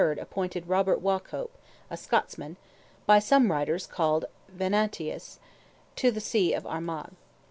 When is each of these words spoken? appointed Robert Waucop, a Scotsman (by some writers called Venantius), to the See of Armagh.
appointed 0.19 0.67
Robert 0.67 0.99
Waucop, 0.99 1.51
a 1.91 1.95
Scotsman 1.95 2.57
(by 3.05 3.19
some 3.19 3.51
writers 3.51 3.85
called 3.85 4.25
Venantius), 4.49 5.37
to 5.95 6.09
the 6.09 6.19
See 6.19 6.53
of 6.55 6.65
Armagh. 6.65 7.13